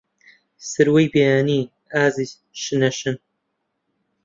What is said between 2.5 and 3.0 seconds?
شنە